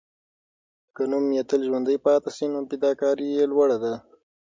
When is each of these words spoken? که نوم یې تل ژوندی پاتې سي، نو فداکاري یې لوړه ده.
که 0.95 1.01
نوم 1.11 1.25
یې 1.37 1.43
تل 1.49 1.61
ژوندی 1.67 1.97
پاتې 2.05 2.29
سي، 2.35 2.45
نو 2.53 2.59
فداکاري 2.69 3.27
یې 3.37 3.45
لوړه 3.51 3.77
ده. 3.83 3.93